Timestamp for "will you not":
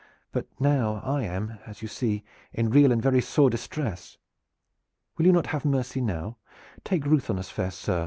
5.15-5.45